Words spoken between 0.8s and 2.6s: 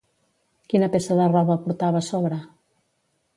peça de roba portava a sobre?